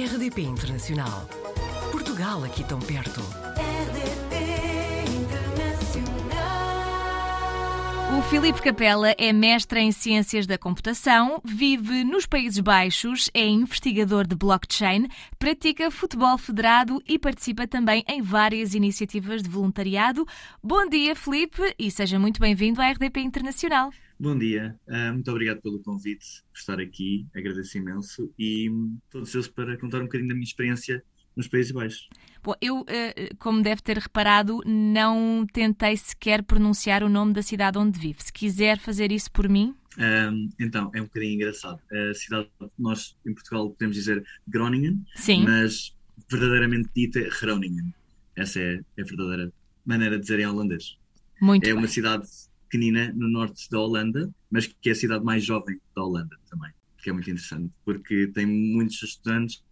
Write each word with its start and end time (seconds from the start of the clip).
RDP 0.00 0.40
Internacional. 0.40 1.28
Portugal 1.92 2.42
aqui 2.42 2.64
tão 2.64 2.78
perto. 2.78 3.20
RDP 3.20 4.34
Internacional. 5.12 6.18
O 8.18 8.22
Filipe 8.30 8.62
Capella 8.62 9.14
é 9.18 9.30
mestre 9.30 9.80
em 9.80 9.92
Ciências 9.92 10.46
da 10.46 10.56
Computação, 10.56 11.38
vive 11.44 12.02
nos 12.02 12.24
Países 12.24 12.60
Baixos, 12.60 13.28
é 13.34 13.46
investigador 13.46 14.26
de 14.26 14.34
blockchain, 14.34 15.06
pratica 15.38 15.90
futebol 15.90 16.38
federado 16.38 17.02
e 17.06 17.18
participa 17.18 17.66
também 17.66 18.02
em 18.08 18.22
várias 18.22 18.72
iniciativas 18.72 19.42
de 19.42 19.50
voluntariado. 19.50 20.26
Bom 20.64 20.88
dia, 20.88 21.14
Filipe, 21.14 21.74
e 21.78 21.90
seja 21.90 22.18
muito 22.18 22.40
bem-vindo 22.40 22.80
à 22.80 22.90
RDP 22.90 23.20
Internacional. 23.20 23.90
Bom 24.22 24.36
dia, 24.36 24.78
uh, 24.86 25.14
muito 25.14 25.30
obrigado 25.30 25.62
pelo 25.62 25.78
convite, 25.78 26.42
por 26.52 26.58
estar 26.58 26.78
aqui, 26.78 27.26
agradeço 27.34 27.78
imenso 27.78 28.30
e 28.38 28.68
hum, 28.68 28.98
estou 29.06 29.22
ansioso 29.22 29.50
para 29.50 29.78
contar 29.78 30.00
um 30.00 30.02
bocadinho 30.02 30.28
da 30.28 30.34
minha 30.34 30.44
experiência 30.44 31.02
nos 31.34 31.48
Países 31.48 31.72
Baixos. 31.72 32.06
Bom, 32.42 32.52
eu, 32.60 32.84
eh, 32.86 33.30
como 33.38 33.62
deve 33.62 33.80
ter 33.80 33.96
reparado, 33.96 34.60
não 34.66 35.46
tentei 35.50 35.96
sequer 35.96 36.42
pronunciar 36.42 37.02
o 37.02 37.08
nome 37.08 37.32
da 37.32 37.40
cidade 37.40 37.78
onde 37.78 37.98
vive. 37.98 38.22
Se 38.22 38.30
quiser 38.30 38.78
fazer 38.78 39.10
isso 39.10 39.32
por 39.32 39.48
mim. 39.48 39.74
Um, 39.98 40.50
então, 40.58 40.90
é 40.94 41.00
um 41.00 41.04
bocadinho 41.04 41.36
engraçado. 41.36 41.80
A 41.90 42.12
cidade, 42.12 42.46
nós 42.78 43.16
em 43.26 43.32
Portugal 43.32 43.70
podemos 43.70 43.96
dizer 43.96 44.22
Groningen, 44.46 45.02
Sim. 45.14 45.44
mas 45.44 45.96
verdadeiramente 46.30 46.90
dita 46.94 47.20
é 47.20 47.30
Groningen. 47.40 47.94
Essa 48.36 48.60
é 48.60 48.80
a 48.98 49.02
verdadeira 49.02 49.50
maneira 49.86 50.16
de 50.16 50.22
dizer 50.22 50.40
em 50.40 50.46
holandês. 50.46 50.98
Muito 51.40 51.64
É 51.64 51.68
bem. 51.68 51.78
uma 51.78 51.88
cidade 51.88 52.28
pequenina 52.70 53.12
no 53.14 53.28
norte 53.28 53.68
da 53.68 53.80
Holanda, 53.80 54.32
mas 54.48 54.66
que 54.66 54.88
é 54.88 54.92
a 54.92 54.94
cidade 54.94 55.24
mais 55.24 55.44
jovem 55.44 55.80
da 55.94 56.04
Holanda 56.04 56.36
também, 56.48 56.70
que 57.02 57.10
é 57.10 57.12
muito 57.12 57.28
interessante, 57.28 57.72
porque 57.84 58.28
tem 58.28 58.46
muitos 58.46 59.02
estudantes, 59.02 59.62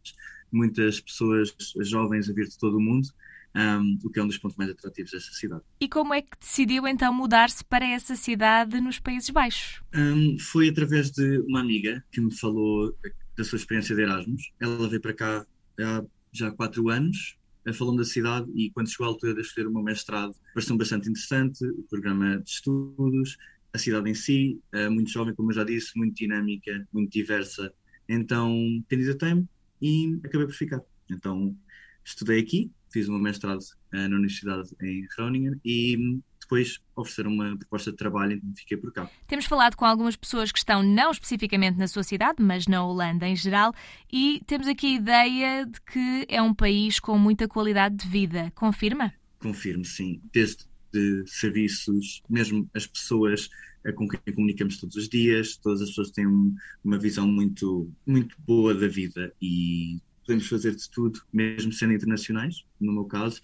muitas 0.50 1.00
pessoas 1.00 1.54
jovens 1.80 2.28
a 2.28 2.32
vir 2.32 2.48
de 2.48 2.58
todo 2.58 2.76
o 2.76 2.80
mundo, 2.80 3.08
um, 3.54 3.98
o 4.04 4.10
que 4.10 4.18
é 4.18 4.22
um 4.22 4.26
dos 4.26 4.38
pontos 4.38 4.56
mais 4.56 4.70
atrativos 4.70 5.12
dessa 5.12 5.32
cidade. 5.32 5.62
E 5.80 5.88
como 5.88 6.12
é 6.12 6.22
que 6.22 6.38
decidiu 6.38 6.86
então 6.86 7.12
mudar-se 7.12 7.64
para 7.64 7.86
essa 7.86 8.16
cidade 8.16 8.80
nos 8.80 8.98
Países 8.98 9.30
Baixos? 9.30 9.80
Um, 9.94 10.36
foi 10.38 10.68
através 10.68 11.10
de 11.10 11.38
uma 11.40 11.60
amiga 11.60 12.04
que 12.10 12.20
me 12.20 12.34
falou 12.34 12.94
da 13.36 13.44
sua 13.44 13.56
experiência 13.56 13.94
de 13.94 14.02
Erasmus. 14.02 14.52
Ela 14.60 14.88
veio 14.88 15.00
para 15.00 15.14
cá 15.14 15.46
há 15.80 16.04
já 16.32 16.50
quatro 16.50 16.88
anos, 16.88 17.37
falou-me 17.72 17.98
da 17.98 18.04
cidade 18.04 18.50
e 18.54 18.70
quando 18.70 18.88
chegou 18.88 19.06
a 19.06 19.10
altura 19.10 19.34
de 19.34 19.40
escolher 19.40 19.66
o 19.66 19.72
meu 19.72 19.82
mestrado, 19.82 20.34
pareceu-me 20.54 20.78
bastante 20.78 21.08
interessante 21.08 21.64
o 21.64 21.82
programa 21.84 22.38
de 22.40 22.50
estudos, 22.50 23.36
a 23.72 23.78
cidade 23.78 24.10
em 24.10 24.14
si, 24.14 24.60
eh, 24.72 24.88
muito 24.88 25.10
jovem, 25.10 25.34
como 25.34 25.50
eu 25.50 25.54
já 25.54 25.64
disse, 25.64 25.96
muito 25.96 26.16
dinâmica, 26.16 26.86
muito 26.92 27.12
diversa. 27.12 27.72
Então, 28.08 28.54
candidatei-me 28.88 29.46
e 29.80 30.18
acabei 30.24 30.46
por 30.46 30.54
ficar. 30.54 30.80
Então, 31.10 31.56
estudei 32.04 32.40
aqui, 32.40 32.70
fiz 32.90 33.08
o 33.08 33.12
meu 33.12 33.20
mestrado 33.20 33.60
eh, 33.92 34.08
na 34.08 34.16
Universidade 34.16 34.70
em 34.82 35.06
Groningen 35.16 35.60
e 35.64 36.20
depois 36.48 36.80
ofereceram 36.96 37.30
uma 37.30 37.56
proposta 37.58 37.90
de 37.90 37.96
trabalho, 37.98 38.32
então 38.32 38.50
fiquei 38.56 38.76
por 38.78 38.90
cá. 38.90 39.08
Temos 39.26 39.44
falado 39.44 39.76
com 39.76 39.84
algumas 39.84 40.16
pessoas 40.16 40.50
que 40.50 40.58
estão 40.58 40.82
não 40.82 41.10
especificamente 41.10 41.76
na 41.76 41.86
sua 41.86 42.02
cidade, 42.02 42.42
mas 42.42 42.66
na 42.66 42.82
Holanda 42.82 43.28
em 43.28 43.36
geral, 43.36 43.74
e 44.10 44.40
temos 44.46 44.66
aqui 44.66 44.86
a 44.86 44.96
ideia 44.96 45.66
de 45.66 45.78
que 45.82 46.24
é 46.26 46.40
um 46.40 46.54
país 46.54 46.98
com 46.98 47.18
muita 47.18 47.46
qualidade 47.46 47.96
de 47.96 48.08
vida. 48.08 48.50
Confirma? 48.54 49.12
Confirmo, 49.38 49.84
sim. 49.84 50.22
Desde 50.32 50.66
de 50.90 51.22
serviços, 51.26 52.22
mesmo 52.30 52.66
as 52.74 52.86
pessoas 52.86 53.50
com 53.94 54.08
quem 54.08 54.34
comunicamos 54.34 54.78
todos 54.78 54.96
os 54.96 55.06
dias, 55.08 55.56
todas 55.56 55.82
as 55.82 55.90
pessoas 55.90 56.10
têm 56.10 56.26
um- 56.26 56.54
uma 56.82 56.98
visão 56.98 57.26
muito, 57.28 57.90
muito 58.06 58.34
boa 58.40 58.74
da 58.74 58.88
vida 58.88 59.32
e 59.40 59.98
podemos 60.24 60.46
fazer 60.48 60.74
de 60.74 60.88
tudo, 60.90 61.20
mesmo 61.32 61.72
sendo 61.72 61.92
internacionais, 61.92 62.64
no 62.80 62.92
meu 62.92 63.04
caso. 63.04 63.40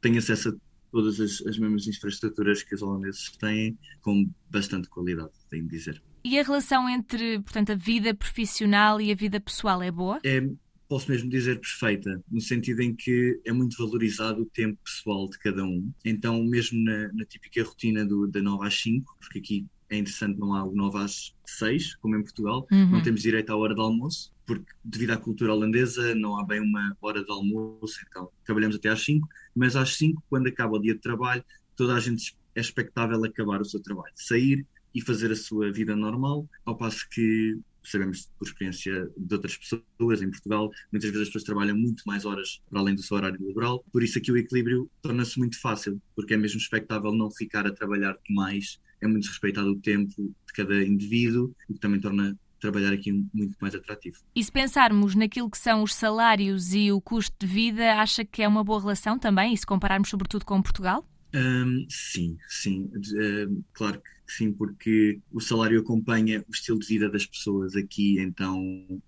Tenho 0.00 0.18
acesso 0.18 0.50
a 0.50 0.52
todas 0.90 1.20
as, 1.20 1.40
as 1.46 1.58
mesmas 1.58 1.86
infraestruturas 1.86 2.62
que 2.62 2.74
os 2.74 2.82
holandeses 2.82 3.30
têm, 3.38 3.76
com 4.00 4.28
bastante 4.50 4.88
qualidade, 4.88 5.30
tenho 5.50 5.64
de 5.64 5.70
dizer. 5.70 6.02
E 6.24 6.38
a 6.38 6.42
relação 6.42 6.88
entre, 6.88 7.40
portanto, 7.40 7.72
a 7.72 7.74
vida 7.74 8.14
profissional 8.14 9.00
e 9.00 9.10
a 9.12 9.14
vida 9.14 9.40
pessoal 9.40 9.82
é 9.82 9.90
boa? 9.90 10.18
é, 10.24 10.48
posso 10.88 11.10
mesmo 11.10 11.28
dizer 11.28 11.60
perfeita, 11.60 12.22
no 12.30 12.40
sentido 12.40 12.80
em 12.80 12.94
que 12.94 13.38
é 13.44 13.52
muito 13.52 13.76
valorizado 13.76 14.42
o 14.42 14.46
tempo 14.46 14.78
pessoal 14.82 15.28
de 15.28 15.38
cada 15.38 15.62
um. 15.62 15.90
Então, 16.04 16.42
mesmo 16.42 16.82
na, 16.82 17.12
na 17.12 17.24
típica 17.26 17.62
rotina 17.62 18.04
do, 18.06 18.26
da 18.26 18.40
9 18.40 18.66
às 18.66 18.80
5, 18.80 19.16
porque 19.20 19.38
aqui 19.38 19.66
é 19.90 19.98
interessante, 19.98 20.38
não 20.38 20.54
há 20.54 20.64
o 20.64 20.74
9 20.74 20.98
às 20.98 21.34
6, 21.46 21.94
como 21.96 22.16
em 22.16 22.22
Portugal, 22.22 22.66
Uhum. 22.72 22.90
não 22.90 23.02
temos 23.02 23.20
direito 23.22 23.50
à 23.50 23.56
hora 23.56 23.74
de 23.74 23.80
almoço, 23.80 24.32
porque 24.48 24.72
devido 24.82 25.10
à 25.10 25.18
cultura 25.18 25.52
holandesa 25.52 26.14
não 26.14 26.40
há 26.40 26.44
bem 26.44 26.58
uma 26.58 26.96
hora 27.02 27.22
de 27.22 27.30
almoço, 27.30 28.00
então 28.08 28.30
trabalhamos 28.46 28.76
até 28.76 28.88
às 28.88 29.04
5, 29.04 29.28
mas 29.54 29.76
às 29.76 29.94
5, 29.96 30.24
quando 30.30 30.46
acaba 30.46 30.78
o 30.78 30.80
dia 30.80 30.94
de 30.94 31.00
trabalho, 31.00 31.44
toda 31.76 31.94
a 31.94 32.00
gente 32.00 32.34
é 32.54 32.60
expectável 32.60 33.22
acabar 33.22 33.60
o 33.60 33.64
seu 33.64 33.78
trabalho, 33.82 34.12
sair 34.16 34.66
e 34.94 35.02
fazer 35.02 35.30
a 35.30 35.36
sua 35.36 35.70
vida 35.70 35.94
normal, 35.94 36.48
ao 36.64 36.74
passo 36.74 37.06
que 37.10 37.58
sabemos 37.84 38.30
por 38.38 38.48
experiência 38.48 39.10
de 39.16 39.34
outras 39.34 39.54
pessoas 39.54 40.22
em 40.22 40.30
Portugal, 40.30 40.70
muitas 40.90 41.10
vezes 41.10 41.22
as 41.22 41.28
pessoas 41.28 41.44
trabalham 41.44 41.76
muito 41.76 42.02
mais 42.06 42.24
horas 42.24 42.62
para 42.70 42.80
além 42.80 42.94
do 42.94 43.02
seu 43.02 43.18
horário 43.18 43.46
laboral, 43.46 43.84
por 43.92 44.02
isso 44.02 44.16
aqui 44.16 44.32
o 44.32 44.36
equilíbrio 44.38 44.90
torna-se 45.02 45.38
muito 45.38 45.60
fácil, 45.60 46.00
porque 46.16 46.32
é 46.32 46.36
mesmo 46.38 46.58
expectável 46.58 47.12
não 47.12 47.30
ficar 47.30 47.66
a 47.66 47.72
trabalhar 47.72 48.16
demais, 48.26 48.80
é 49.00 49.06
muito 49.06 49.28
respeitado 49.28 49.70
o 49.70 49.78
tempo 49.78 50.34
de 50.46 50.52
cada 50.54 50.82
indivíduo, 50.82 51.54
o 51.68 51.74
que 51.74 51.80
também 51.80 52.00
torna 52.00 52.34
trabalhar 52.60 52.92
aqui 52.92 53.12
muito 53.32 53.56
mais 53.60 53.74
atrativo. 53.74 54.18
E 54.34 54.42
se 54.42 54.50
pensarmos 54.50 55.14
naquilo 55.14 55.50
que 55.50 55.58
são 55.58 55.82
os 55.82 55.94
salários 55.94 56.74
e 56.74 56.90
o 56.92 57.00
custo 57.00 57.34
de 57.38 57.46
vida, 57.46 57.94
acha 57.94 58.24
que 58.24 58.42
é 58.42 58.48
uma 58.48 58.64
boa 58.64 58.80
relação 58.80 59.18
também? 59.18 59.54
E 59.54 59.56
se 59.56 59.66
compararmos 59.66 60.08
sobretudo 60.08 60.44
com 60.44 60.60
Portugal? 60.62 61.04
Hum, 61.34 61.86
sim, 61.90 62.38
sim, 62.48 62.90
Hum, 63.14 63.62
claro 63.72 64.00
que 64.00 64.32
sim, 64.32 64.52
porque 64.52 65.20
o 65.30 65.40
salário 65.40 65.80
acompanha 65.80 66.44
o 66.48 66.50
estilo 66.50 66.78
de 66.78 66.86
vida 66.86 67.08
das 67.10 67.26
pessoas 67.26 67.76
aqui, 67.76 68.18
então, 68.18 68.62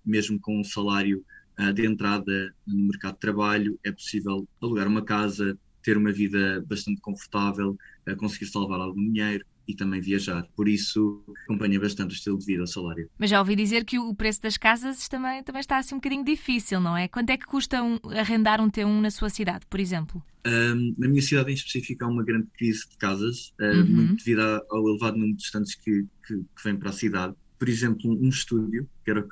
mesmo 0.05 0.39
com 0.39 0.59
um 0.59 0.63
salário 0.63 1.25
ah, 1.57 1.71
de 1.71 1.85
entrada 1.85 2.53
no 2.65 2.87
mercado 2.87 3.13
de 3.13 3.19
trabalho, 3.19 3.79
é 3.83 3.91
possível 3.91 4.47
alugar 4.61 4.87
uma 4.87 5.03
casa, 5.03 5.57
ter 5.83 5.97
uma 5.97 6.11
vida 6.11 6.63
bastante 6.67 7.01
confortável, 7.01 7.77
ah, 8.05 8.15
conseguir 8.15 8.47
salvar 8.47 8.79
algum 8.79 9.11
dinheiro 9.11 9.45
e 9.71 9.75
também 9.75 9.99
viajar. 10.01 10.45
Por 10.55 10.67
isso, 10.67 11.23
acompanha 11.45 11.79
bastante 11.79 12.11
o 12.11 12.15
estilo 12.15 12.37
de 12.37 12.45
vida, 12.45 12.63
o 12.63 12.67
salário. 12.67 13.09
Mas 13.17 13.29
já 13.29 13.39
ouvi 13.39 13.55
dizer 13.55 13.85
que 13.85 13.97
o 13.99 14.13
preço 14.13 14.41
das 14.41 14.57
casas 14.57 15.07
também, 15.07 15.43
também 15.43 15.59
está 15.59 15.77
assim 15.77 15.95
um 15.95 15.97
bocadinho 15.97 16.23
difícil, 16.23 16.79
não 16.79 16.95
é? 16.95 17.07
Quanto 17.07 17.29
é 17.29 17.37
que 17.37 17.45
custa 17.45 17.81
um- 17.81 17.99
arrendar 18.17 18.61
um 18.61 18.69
T1 18.69 19.01
na 19.01 19.09
sua 19.11 19.29
cidade, 19.29 19.65
por 19.69 19.79
exemplo? 19.79 20.21
Um, 20.45 20.95
na 20.97 21.07
minha 21.07 21.21
cidade 21.21 21.51
em 21.51 21.53
específico 21.53 22.03
há 22.03 22.07
uma 22.07 22.23
grande 22.23 22.47
crise 22.57 22.89
de 22.89 22.97
casas, 22.97 23.53
uh, 23.59 23.63
Uhum. 23.81 23.85
muito 23.89 24.15
devido 24.23 24.41
ao 24.41 24.89
elevado 24.89 25.15
número 25.17 25.35
de 25.37 25.43
estudantes 25.43 25.75
que, 25.75 26.03
que, 26.27 26.35
que 26.35 26.63
vêm 26.63 26.75
para 26.77 26.89
a 26.89 26.93
cidade. 26.93 27.35
Por 27.59 27.69
exemplo, 27.69 28.09
um, 28.11 28.27
estúdio, 28.29 28.89
que 29.05 29.11
era 29.11 29.21
uh, 29.21 29.25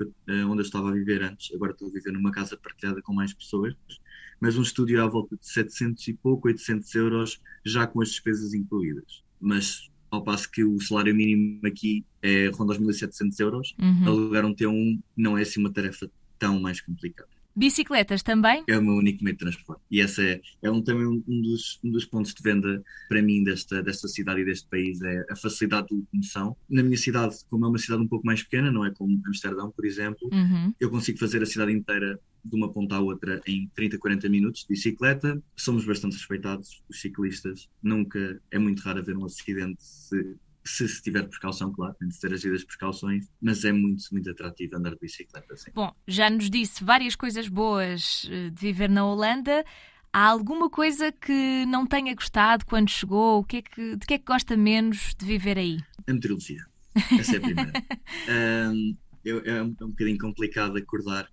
onde 0.47 0.59
eu 0.59 0.65
estava 0.65 0.89
a 0.89 0.93
viver 0.93 1.23
antes, 1.23 1.51
agora 1.55 1.71
estou 1.71 1.87
a 1.87 1.91
viver 1.91 2.11
numa 2.11 2.29
casa 2.31 2.55
partilhada 2.55 3.01
com 3.01 3.11
mais 3.11 3.33
pessoas, 3.33 3.73
mas 4.39 4.55
um 4.55 4.61
estúdio 4.61 5.03
à 5.03 5.07
volta 5.07 5.35
de 5.35 5.47
700 5.47 6.07
e 6.07 6.13
pouco, 6.13 6.47
800 6.47 6.93
euros, 6.93 7.41
já 7.65 7.87
com 7.87 8.01
as 8.01 8.09
despesas 8.09 8.53
incluídas. 8.53 9.23
Mas 9.41 9.89
ao 10.11 10.23
passo 10.23 10.49
que 10.51 10.63
o 10.63 10.79
salário 10.81 11.13
mínimo 11.15 11.59
aqui 11.65 12.03
é 12.21 12.47
ronda 12.49 12.73
aos 12.73 12.79
1.700 12.81 13.39
euros, 13.39 13.75
Uhum. 13.79 14.05
alugar 14.07 14.45
um 14.45 14.53
T1 14.53 14.99
não 15.15 15.37
é 15.37 15.41
assim 15.43 15.59
uma 15.59 15.71
tarefa 15.71 16.09
tão 16.37 16.59
mais 16.59 16.81
complicada 16.81 17.29
Bicicletas 17.55 18.23
também? 18.23 18.63
é 18.67 18.77
o 18.77 18.81
meu 18.81 18.95
único 18.95 19.23
meio 19.23 19.35
de 19.35 19.39
transporte. 19.43 19.81
E 19.91 19.99
esse 19.99 20.21
é, 20.25 20.41
é 20.61 20.71
um, 20.71 20.81
também 20.81 21.05
um, 21.05 21.41
dos, 21.41 21.79
um 21.83 21.91
dos 21.91 22.05
pontos 22.05 22.33
de 22.33 22.41
venda 22.41 22.81
para 23.07 23.21
mim 23.21 23.43
desta, 23.43 23.83
desta 23.83 24.07
cidade 24.07 24.41
e 24.41 24.45
deste 24.45 24.67
país, 24.69 25.01
é 25.01 25.25
a 25.29 25.35
facilidade 25.35 25.87
de 25.87 25.95
locomoção. 25.95 26.55
Na 26.69 26.83
minha 26.83 26.97
cidade, 26.97 27.35
como 27.49 27.65
é 27.65 27.67
uma 27.69 27.77
cidade 27.77 28.01
um 28.01 28.07
pouco 28.07 28.25
mais 28.25 28.43
pequena, 28.43 28.71
não 28.71 28.85
é 28.85 28.91
como 28.91 29.21
Amsterdão, 29.27 29.71
por 29.71 29.85
exemplo, 29.85 30.29
Uhum. 30.31 30.73
eu 30.79 30.89
consigo 30.89 31.17
fazer 31.17 31.41
a 31.41 31.45
cidade 31.45 31.71
inteira 31.73 32.19
de 32.45 32.55
uma 32.55 32.71
ponta 32.71 32.95
à 32.95 32.99
outra 33.01 33.41
em 33.45 33.69
30, 33.75 33.97
40 33.97 34.29
minutos 34.29 34.61
de 34.61 34.67
bicicleta. 34.69 35.41
Somos 35.57 35.83
bastante 35.83 36.13
respeitados, 36.15 36.81
os 36.89 37.01
ciclistas. 37.01 37.67
Nunca, 37.83 38.41
é 38.49 38.57
muito 38.57 38.79
raro 38.81 38.99
haver 38.99 39.17
um 39.17 39.25
acidente 39.25 39.83
se, 39.83 40.35
se 40.65 40.87
se 40.87 41.01
tiver 41.01 41.23
precaução, 41.27 41.71
claro, 41.71 41.95
tem 41.99 42.07
de 42.07 42.19
ter 42.19 42.33
as 42.33 42.41
devidas 42.41 42.63
precauções, 42.63 43.27
mas 43.41 43.63
é 43.63 43.71
muito, 43.71 44.03
muito 44.11 44.29
atrativo 44.29 44.75
andar 44.77 44.91
de 44.91 44.99
bicicleta, 44.99 45.55
sim. 45.55 45.71
Bom, 45.73 45.91
já 46.07 46.29
nos 46.29 46.49
disse 46.49 46.83
várias 46.83 47.15
coisas 47.15 47.47
boas 47.47 48.27
eh, 48.29 48.49
de 48.49 48.59
viver 48.61 48.89
na 48.89 49.05
Holanda. 49.05 49.63
Há 50.11 50.27
alguma 50.27 50.69
coisa 50.69 51.11
que 51.11 51.65
não 51.67 51.85
tenha 51.85 52.13
gostado 52.15 52.65
quando 52.65 52.89
chegou? 52.89 53.39
O 53.39 53.43
que 53.43 53.57
é 53.57 53.61
que, 53.61 53.95
de 53.95 54.05
que 54.07 54.13
é 54.15 54.17
que 54.17 54.25
gosta 54.25 54.57
menos 54.57 55.13
de 55.17 55.25
viver 55.25 55.57
aí? 55.57 55.77
A 56.07 56.13
meteorologia. 56.13 56.65
Essa 56.95 57.35
é 57.35 57.39
a 57.39 57.41
primeira. 57.41 57.73
Ahm, 58.27 58.95
eu- 59.23 59.43
é, 59.45 59.61
um, 59.63 59.75
é 59.79 59.85
um 59.85 59.89
bocadinho 59.89 60.17
complicado 60.17 60.77
acordar 60.77 61.27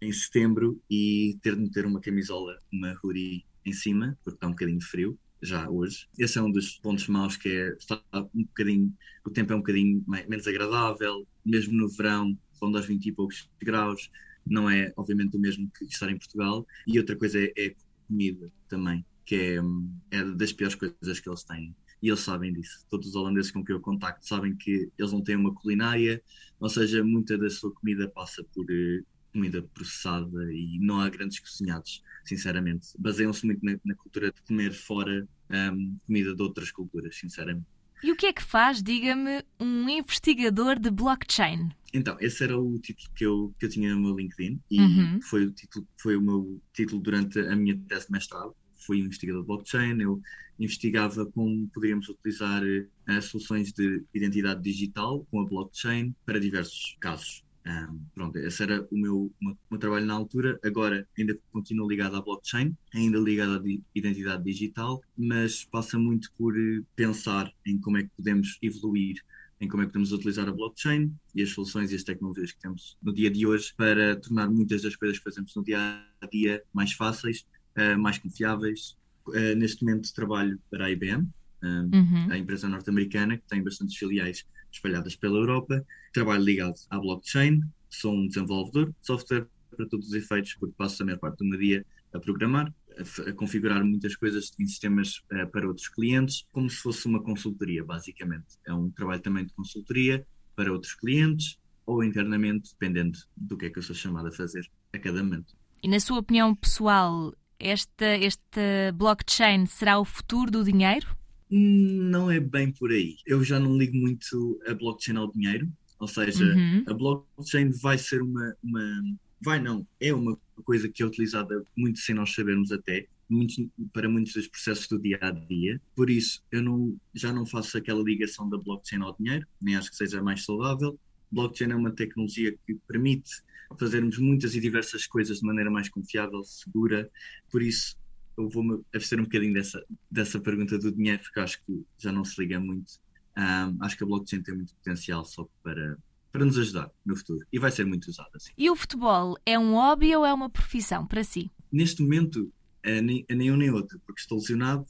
em 0.00 0.12
setembro 0.12 0.80
e 0.90 1.38
ter 1.42 1.54
de 1.56 1.62
meter 1.62 1.86
uma 1.86 2.00
camisola, 2.00 2.60
uma 2.72 2.94
hoodie 3.02 3.44
em 3.64 3.72
cima, 3.72 4.16
porque 4.22 4.36
está 4.36 4.46
um 4.46 4.50
bocadinho 4.50 4.80
frio, 4.80 5.18
já 5.42 5.68
hoje. 5.70 6.06
Esse 6.18 6.38
é 6.38 6.42
um 6.42 6.50
dos 6.50 6.78
pontos 6.78 7.06
maus, 7.08 7.36
que 7.36 7.48
é 7.48 7.68
está 7.76 8.02
um 8.34 8.44
bocadinho, 8.44 8.92
o 9.24 9.30
tempo 9.30 9.52
é 9.52 9.56
um 9.56 9.58
bocadinho 9.60 10.02
mai- 10.06 10.26
menos 10.26 10.46
agradável, 10.46 11.26
mesmo 11.44 11.72
no 11.74 11.88
verão, 11.88 12.36
ronda 12.60 12.78
aos 12.78 12.86
20 12.86 13.06
e 13.06 13.12
poucos 13.12 13.48
graus. 13.62 14.10
não 14.48 14.70
é 14.70 14.92
obviamente 14.96 15.36
o 15.36 15.40
mesmo 15.40 15.68
que 15.76 15.84
estar 15.86 16.08
em 16.10 16.18
Portugal. 16.18 16.66
E 16.86 16.98
outra 16.98 17.16
coisa 17.16 17.38
é, 17.40 17.52
é 17.58 17.74
comida 18.08 18.52
também, 18.68 19.04
que 19.24 19.34
é, 19.36 20.18
é 20.18 20.24
das 20.24 20.52
piores 20.52 20.74
coisas 20.76 21.20
que 21.20 21.28
eles 21.28 21.44
têm. 21.44 21.74
E 22.02 22.08
eles 22.08 22.20
sabem 22.20 22.52
disso. 22.52 22.86
Todos 22.90 23.08
os 23.08 23.14
holandeses 23.16 23.50
com 23.50 23.64
quem 23.64 23.74
eu 23.74 23.80
contacto 23.80 24.26
sabem 24.26 24.54
que 24.56 24.90
eles 24.98 25.12
não 25.12 25.22
têm 25.22 25.36
uma 25.36 25.54
culinária, 25.54 26.22
ou 26.60 26.68
seja, 26.68 27.02
muita 27.04 27.36
da 27.38 27.48
sua 27.50 27.72
comida 27.74 28.08
passa 28.08 28.44
por 28.54 28.64
eh, 28.70 29.00
comida 29.36 29.62
processada 29.74 30.50
e 30.50 30.78
não 30.80 30.98
há 30.98 31.10
grandes 31.10 31.38
cozinhados, 31.38 32.02
sinceramente. 32.24 32.88
Baseiam-se 32.98 33.44
muito 33.44 33.62
na, 33.62 33.78
na, 33.84 33.94
cultura 33.94 34.32
de 34.32 34.40
comer 34.42 34.72
fora 34.72 35.28
um, 35.50 35.98
comida 36.06 36.34
de 36.34 36.42
outras 36.42 36.72
culturas, 36.72 37.16
sinceramente. 37.16 37.66
E 38.02 38.10
o 38.10 38.16
que 38.16 38.26
é 38.26 38.32
que 38.32 38.42
faz, 38.42 38.82
diga-me, 38.82 39.44
um 39.60 39.88
investigador 39.88 40.78
de 40.78 40.90
blockchain? 40.90 41.70
Então, 41.92 42.16
esse 42.20 42.44
era 42.44 42.58
o 42.58 42.78
título 42.78 43.08
que 43.14 43.24
eu, 43.24 43.54
que 43.58 43.66
eu 43.66 43.70
tinha 43.70 43.94
no 43.94 44.00
meu 44.00 44.16
LinkedIn 44.16 44.60
e 44.70 44.80
Uhum. 44.80 45.20
foi, 45.20 45.44
o 45.44 45.52
título, 45.52 45.86
foi 45.98 46.16
o 46.16 46.20
meu 46.20 46.60
título 46.72 47.00
durante 47.00 47.38
a 47.38 47.54
minha 47.54 47.78
tese 47.88 48.06
de 48.06 48.12
mestrado. 48.12 48.54
Fui 48.86 48.98
investigador 48.98 49.42
de 49.42 49.46
blockchain, 49.48 50.00
eu 50.00 50.20
investigava 50.58 51.26
como 51.26 51.68
poderíamos 51.68 52.08
utilizar 52.08 52.62
eh, 52.64 53.20
soluções 53.20 53.72
de 53.72 54.04
identidade 54.14 54.62
digital 54.62 55.26
com 55.30 55.40
a 55.40 55.44
blockchain 55.44 56.14
para 56.24 56.40
diversos 56.40 56.96
casos. 57.00 57.45
Um, 57.66 58.06
pronto, 58.14 58.38
esse 58.38 58.62
era 58.62 58.86
o 58.92 58.96
meu, 58.96 59.16
o 59.42 59.56
meu- 59.70 59.78
trabalho 59.80 60.06
na 60.06 60.14
altura. 60.14 60.56
Agora 60.64 61.06
ainda 61.18 61.36
continuo 61.50 61.88
ligado 61.88 62.14
à 62.14 62.22
blockchain, 62.22 62.76
ainda 62.94 63.18
ligado 63.18 63.54
à 63.56 63.62
identidade 63.92 64.44
digital, 64.44 65.00
mas 65.18 65.64
passa 65.64 65.98
muito 65.98 66.30
por 66.38 66.56
eh, 66.56 66.80
pensar 66.94 67.52
em 67.66 67.76
como 67.80 67.98
é 67.98 68.04
que 68.04 68.10
podemos 68.16 68.56
evoluir, 68.62 69.16
em 69.60 69.66
como 69.68 69.82
é 69.82 69.86
que 69.86 69.90
podemos 69.92 70.12
utilizar 70.12 70.48
a 70.48 70.52
blockchain 70.52 71.12
e 71.34 71.42
as 71.42 71.50
soluções 71.50 71.90
e 71.90 71.96
as 71.96 72.04
tecnologias 72.04 72.52
que 72.52 72.60
temos 72.60 72.96
no 73.02 73.12
dia 73.12 73.30
de 73.30 73.44
hoje 73.44 73.72
para 73.76 74.14
tornar 74.20 74.48
muitas 74.48 74.82
das 74.82 74.94
coisas 74.94 75.18
que 75.18 75.24
fazemos 75.24 75.52
no 75.56 75.64
dia 75.64 75.78
a 76.20 76.26
dia 76.26 76.62
mais 76.72 76.92
fáceis, 76.92 77.44
eh, 77.74 77.96
mais 77.96 78.16
confiáveis. 78.18 78.94
Eh, 79.34 79.56
neste 79.56 79.84
momento 79.84 80.14
trabalho 80.14 80.56
para 80.70 80.84
a 80.86 80.90
IBM, 80.92 81.26
um, 81.64 81.90
Uhum. 81.92 82.30
a 82.30 82.38
empresa 82.38 82.68
norte-americana, 82.68 83.38
que 83.38 83.44
tem 83.48 83.60
bastantes 83.60 83.96
filiais 83.96 84.44
espalhadas 84.76 85.16
pela 85.16 85.38
Europa. 85.38 85.84
Trabalho 86.12 86.44
ligado 86.44 86.76
à 86.90 86.98
blockchain, 86.98 87.60
sou 87.90 88.14
um 88.14 88.26
desenvolvedor 88.26 88.86
de 88.86 89.06
software 89.06 89.46
para 89.76 89.86
todos 89.86 90.08
os 90.08 90.14
efeitos, 90.14 90.54
porque 90.54 90.74
passo 90.76 91.02
a 91.02 91.06
maior 91.06 91.18
parte 91.18 91.38
do 91.38 91.44
meu 91.44 91.58
dia 91.58 91.84
a 92.12 92.20
programar, 92.20 92.72
a, 92.98 93.30
a 93.30 93.32
configurar 93.32 93.84
muitas 93.84 94.16
coisas 94.16 94.52
em 94.58 94.66
sistemas 94.66 95.22
eh, 95.30 95.44
para 95.46 95.66
outros 95.66 95.88
clientes, 95.88 96.46
como 96.52 96.70
se 96.70 96.76
fosse 96.76 97.06
uma 97.06 97.22
consultoria, 97.22 97.84
basicamente. 97.84 98.46
É 98.66 98.72
um 98.72 98.90
trabalho 98.90 99.20
também 99.20 99.44
de 99.44 99.52
consultoria 99.52 100.26
para 100.54 100.72
outros 100.72 100.94
clientes 100.94 101.58
ou 101.84 102.02
internamente, 102.02 102.70
dependendo 102.72 103.18
do 103.36 103.56
que 103.56 103.66
é 103.66 103.70
que 103.70 103.78
eu 103.78 103.82
sou 103.82 103.94
chamado 103.94 104.28
a 104.28 104.32
fazer 104.32 104.66
a 104.92 104.98
cada 104.98 105.22
momento. 105.22 105.54
E 105.82 105.88
na 105.88 106.00
sua 106.00 106.18
opinião 106.18 106.54
pessoal, 106.54 107.34
esta, 107.58 108.04
esta 108.04 108.92
blockchain 108.94 109.66
será 109.66 109.98
o 109.98 110.04
futuro 110.04 110.50
do 110.50 110.64
dinheiro? 110.64 111.06
Não 111.50 112.30
é 112.30 112.40
bem 112.40 112.72
por 112.72 112.90
aí. 112.90 113.16
Eu 113.24 113.42
já 113.44 113.58
não 113.60 113.76
ligo 113.76 113.96
muito 113.96 114.60
a 114.66 114.74
blockchain 114.74 115.16
ao 115.16 115.30
dinheiro, 115.30 115.68
ou 115.98 116.08
seja, 116.08 116.44
Uhum. 116.44 116.84
a 116.88 116.92
blockchain 116.94 117.70
vai 117.80 117.96
ser 117.98 118.20
uma, 118.22 118.54
uma- 118.62 119.02
vai 119.40 119.60
não, 119.60 119.86
é 120.00 120.12
uma 120.12 120.36
coisa 120.64 120.88
que 120.88 121.02
é 121.02 121.06
utilizada 121.06 121.62
muito 121.76 121.98
sem 122.00 122.14
nós 122.14 122.32
sabermos 122.34 122.72
até, 122.72 123.06
muitos- 123.30 123.56
para 123.92 124.08
muitos 124.08 124.32
dos 124.34 124.48
processos 124.48 124.88
do 124.88 125.00
dia 125.00 125.18
a 125.20 125.30
dia. 125.30 125.80
Por 125.94 126.10
isso, 126.10 126.42
eu 126.50 126.62
não, 126.62 126.96
já 127.14 127.32
não 127.32 127.46
faço 127.46 127.78
aquela 127.78 128.02
ligação 128.02 128.48
da 128.48 128.58
blockchain 128.58 129.00
ao 129.02 129.16
dinheiro, 129.18 129.46
nem 129.60 129.76
acho 129.76 129.90
que 129.90 129.96
seja 129.96 130.22
mais 130.22 130.44
saudável. 130.44 130.98
Blockchain 131.30 131.70
é 131.70 131.76
uma 131.76 131.92
tecnologia 131.92 132.56
que 132.66 132.76
permite 132.88 133.30
fazermos 133.78 134.16
muitas 134.18 134.54
e 134.54 134.60
diversas 134.60 135.06
coisas 135.06 135.38
de 135.40 135.46
maneira 135.46 135.70
mais 135.70 135.88
confiável, 135.88 136.42
segura. 136.44 137.10
Por 137.50 137.62
isso, 137.62 137.96
eu 138.36 138.48
vou-me 138.48 138.80
abster 138.94 139.18
um 139.20 139.24
bocadinho 139.24 139.54
dessa, 139.54 139.82
dessa 140.10 140.40
pergunta 140.40 140.78
do 140.78 140.92
dinheiro, 140.92 141.22
porque 141.22 141.40
acho 141.40 141.58
que 141.64 141.84
já 141.98 142.12
não 142.12 142.24
se 142.24 142.40
liga 142.40 142.60
muito. 142.60 142.92
Ahm, 143.36 143.76
acho 143.80 143.96
que 143.96 144.04
a 144.04 144.06
blockchain 144.06 144.42
tem 144.42 144.54
muito 144.56 144.74
potencial 144.74 145.24
só 145.24 145.46
para, 145.62 145.98
para 146.32 146.44
nos 146.44 146.58
ajudar 146.58 146.90
no 147.04 147.16
futuro 147.16 147.44
e 147.52 147.58
vai 147.58 147.70
ser 147.70 147.84
muito 147.84 148.08
usada 148.08 148.30
assim. 148.34 148.52
E 148.56 148.70
o 148.70 148.76
futebol 148.76 149.36
é 149.44 149.58
um 149.58 149.72
hobby 149.74 150.14
ou 150.16 150.24
é 150.24 150.32
uma 150.32 150.48
profissão 150.50 151.06
para 151.06 151.22
si? 151.22 151.50
Neste 151.70 152.02
momento, 152.02 152.50
eh, 152.82 153.00
nem, 153.02 153.24
nem 153.28 153.50
um 153.50 153.56
nem 153.56 153.70
outro, 153.70 154.00
porque 154.06 154.20
estou 154.20 154.38
lesionado, 154.38 154.86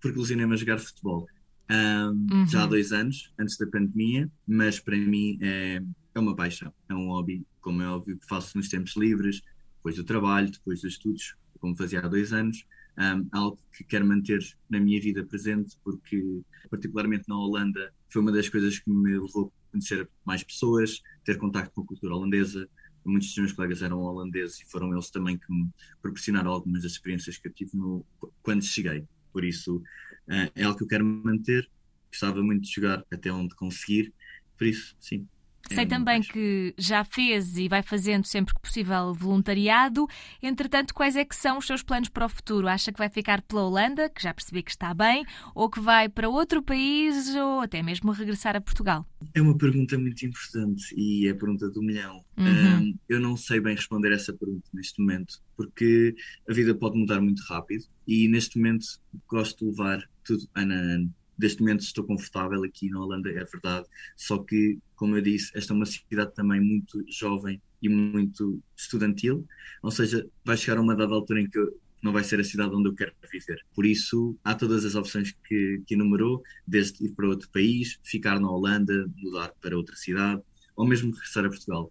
porque 0.00 0.18
lesionei-me 0.18 0.54
a 0.54 0.56
jogar 0.56 0.78
futebol 0.78 1.26
Ahm, 1.68 2.26
Uhum. 2.30 2.46
já 2.46 2.64
há 2.64 2.66
dois 2.66 2.92
anos, 2.92 3.32
antes 3.38 3.56
da 3.56 3.66
pandemia, 3.66 4.30
mas 4.46 4.78
para 4.78 4.96
mim 4.96 5.38
é, 5.40 5.80
é 6.14 6.20
uma 6.20 6.36
paixão, 6.36 6.72
é 6.90 6.94
um 6.94 7.08
hobby, 7.08 7.42
como 7.60 7.80
é 7.80 7.88
óbvio, 7.88 8.18
que 8.18 8.26
faço 8.26 8.56
nos 8.58 8.68
tempos 8.68 8.94
livres, 8.96 9.40
depois 9.76 9.96
do 9.96 10.04
trabalho, 10.04 10.50
depois 10.50 10.82
dos 10.82 10.92
estudos, 10.92 11.34
como 11.58 11.74
fazia 11.74 12.00
há 12.00 12.08
dois 12.08 12.32
anos. 12.34 12.66
Ahm, 12.96 13.26
algo 13.32 13.58
que 13.76 13.82
quero 13.84 14.06
manter 14.06 14.40
na 14.70 14.78
minha 14.78 15.00
vida 15.00 15.24
presente, 15.24 15.76
porque, 15.82 16.42
particularmente 16.70 17.24
na 17.28 17.36
Holanda, 17.36 17.92
foi 18.08 18.22
uma 18.22 18.30
das 18.32 18.48
coisas 18.48 18.78
que 18.78 18.90
me 18.90 19.12
levou 19.12 19.52
a 19.68 19.70
conhecer 19.72 20.08
mais 20.24 20.44
pessoas, 20.44 21.02
ter 21.24 21.36
contacto 21.36 21.72
com 21.74 21.82
a 21.82 21.86
cultura 21.86 22.14
holandesa. 22.14 22.68
Muitos 23.04 23.28
dos 23.28 23.38
meus 23.38 23.52
colegas 23.52 23.82
eram 23.82 23.98
holandeses 23.98 24.60
e 24.60 24.70
foram 24.70 24.92
eles 24.92 25.10
também 25.10 25.36
que 25.36 25.52
me 25.52 25.68
proporcionaram 26.00 26.50
algumas 26.50 26.82
das 26.82 26.92
experiências 26.92 27.36
que 27.36 27.48
eu 27.48 27.52
tive 27.52 27.76
no, 27.76 28.06
quando 28.42 28.62
cheguei. 28.64 29.04
Por 29.32 29.44
isso, 29.44 29.82
eh, 30.28 30.50
é 30.54 30.62
algo 30.64 30.78
que 30.78 30.84
eu 30.84 30.88
quero 30.88 31.04
manter. 31.04 31.68
Gostava 32.10 32.42
muito 32.42 32.62
de 32.62 32.72
jogar 32.72 33.04
até 33.12 33.32
onde 33.32 33.54
conseguir. 33.56 34.14
Por 34.56 34.66
isso, 34.66 34.96
sim. 35.00 35.28
Sei 35.72 35.86
também 35.86 36.20
que 36.20 36.74
já 36.76 37.04
fez 37.04 37.56
e 37.56 37.68
vai 37.68 37.82
fazendo 37.82 38.26
sempre 38.26 38.54
que 38.54 38.60
possível 38.60 39.14
voluntariado. 39.14 40.06
Entretanto, 40.42 40.94
quais 40.94 41.16
é 41.16 41.24
que 41.24 41.34
são 41.34 41.58
os 41.58 41.66
seus 41.66 41.82
planos 41.82 42.08
para 42.08 42.26
o 42.26 42.28
futuro? 42.28 42.68
Acha 42.68 42.92
que 42.92 42.98
vai 42.98 43.08
ficar 43.08 43.42
pela 43.42 43.62
Holanda, 43.62 44.08
que 44.08 44.22
já 44.22 44.32
percebi 44.32 44.62
que 44.62 44.70
está 44.70 44.92
bem, 44.92 45.24
ou 45.54 45.68
que 45.68 45.80
vai 45.80 46.08
para 46.08 46.28
outro 46.28 46.62
país 46.62 47.34
ou 47.34 47.60
até 47.60 47.82
mesmo 47.82 48.12
regressar 48.12 48.56
a 48.56 48.60
Portugal? 48.60 49.06
É 49.34 49.40
uma 49.40 49.56
pergunta 49.56 49.98
muito 49.98 50.24
importante 50.26 50.94
e 50.96 51.26
é 51.26 51.30
a 51.30 51.34
pergunta 51.34 51.70
do 51.70 51.82
milhão. 51.82 52.22
Uhum. 52.36 52.46
Um, 52.46 52.98
eu 53.08 53.20
não 53.20 53.36
sei 53.36 53.60
bem 53.60 53.74
responder 53.74 54.12
essa 54.12 54.32
pergunta 54.32 54.68
neste 54.72 55.00
momento, 55.00 55.40
porque 55.56 56.14
a 56.48 56.52
vida 56.52 56.74
pode 56.74 56.98
mudar 56.98 57.20
muito 57.20 57.42
rápido 57.48 57.84
e 58.06 58.28
neste 58.28 58.58
momento 58.58 58.86
gosto 59.28 59.58
de 59.58 59.70
levar 59.70 60.02
tudo 60.24 60.48
ano 60.54 60.72
a 60.72 60.76
ano. 60.76 61.14
Neste 61.38 61.60
momento 61.60 61.80
estou 61.80 62.04
confortável 62.04 62.62
aqui 62.64 62.88
na 62.90 63.00
Holanda, 63.00 63.30
é 63.30 63.44
verdade, 63.44 63.86
só 64.16 64.38
que, 64.38 64.78
como 64.94 65.16
eu 65.16 65.22
disse, 65.22 65.50
esta 65.56 65.72
é 65.72 65.76
uma 65.76 65.86
cidade 65.86 66.34
também 66.34 66.60
muito 66.60 67.04
jovem 67.08 67.60
e 67.82 67.88
muito 67.88 68.62
estudantil, 68.76 69.46
ou 69.82 69.90
seja, 69.90 70.26
vai 70.44 70.56
chegar 70.56 70.78
a 70.78 70.80
uma 70.80 70.96
dada 70.96 71.12
altura 71.12 71.40
em 71.40 71.48
que 71.48 71.58
não 72.02 72.12
vai 72.12 72.22
ser 72.22 72.38
a 72.38 72.44
cidade 72.44 72.74
onde 72.74 72.88
eu 72.88 72.94
quero 72.94 73.12
viver. 73.32 73.58
Por 73.74 73.86
isso, 73.86 74.36
há 74.44 74.54
todas 74.54 74.84
as 74.84 74.94
opções 74.94 75.34
que, 75.48 75.82
que 75.86 75.94
enumerou, 75.94 76.42
desde 76.66 77.04
ir 77.04 77.12
para 77.14 77.26
outro 77.26 77.48
país, 77.50 77.98
ficar 78.04 78.38
na 78.38 78.50
Holanda, 78.50 79.10
mudar 79.16 79.52
para 79.60 79.76
outra 79.76 79.96
cidade, 79.96 80.42
ou 80.76 80.86
mesmo 80.86 81.10
regressar 81.12 81.46
a 81.46 81.48
Portugal. 81.48 81.90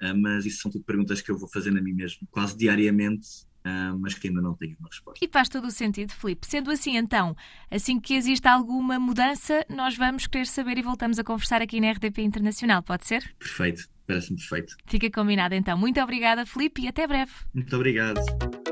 Ah, 0.00 0.14
mas 0.14 0.44
isso 0.44 0.60
são 0.60 0.70
tudo 0.70 0.84
perguntas 0.84 1.22
que 1.22 1.30
eu 1.30 1.38
vou 1.38 1.48
fazendo 1.48 1.78
a 1.78 1.82
mim 1.82 1.94
mesmo, 1.94 2.28
quase 2.30 2.56
diariamente, 2.56 3.26
ah, 3.64 3.94
mas 3.98 4.14
que 4.14 4.28
ainda 4.28 4.40
não 4.42 4.54
tenho 4.54 4.76
uma 4.78 4.88
resposta. 4.88 5.24
E 5.24 5.28
faz 5.28 5.48
todo 5.48 5.66
o 5.66 5.70
sentido, 5.70 6.12
Filipe. 6.12 6.46
Sendo 6.46 6.70
assim, 6.70 6.96
então, 6.96 7.34
assim 7.70 7.98
que 7.98 8.12
exista 8.14 8.50
alguma 8.50 8.98
mudança, 8.98 9.64
nós 9.68 9.96
vamos 9.96 10.26
querer 10.26 10.46
saber 10.46 10.76
e 10.78 10.82
voltamos 10.82 11.18
a 11.18 11.24
conversar 11.24 11.62
aqui 11.62 11.80
na 11.80 11.90
RDP 11.92 12.20
Internacional, 12.22 12.82
pode 12.82 13.06
ser? 13.06 13.34
Perfeito, 13.38 13.88
parece-me 14.06 14.36
perfeito. 14.38 14.76
Fica 14.86 15.10
combinado 15.10 15.54
então. 15.54 15.78
Muito 15.78 15.98
obrigada, 16.00 16.44
Filipe, 16.44 16.82
e 16.82 16.88
até 16.88 17.06
breve. 17.06 17.32
Muito 17.54 17.74
obrigado. 17.74 18.20